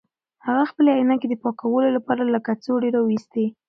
هغه 0.47 0.63
خپلې 0.71 0.89
عینکې 0.97 1.27
د 1.29 1.33
پاکولو 1.43 1.89
لپاره 1.97 2.21
له 2.33 2.39
کڅوړې 2.47 2.89
راویستې. 2.95 3.45